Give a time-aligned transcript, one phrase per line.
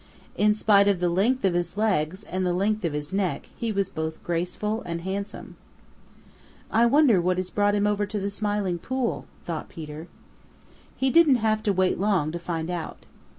[0.35, 3.71] In spite of the length of his legs and the length of his neck he
[3.71, 5.57] was both graceful and handsome.
[6.71, 10.07] "I wonder what has brought him over to the Smiling Pool," thought Peter.
[10.97, 13.05] He didn't have to wait long to find out.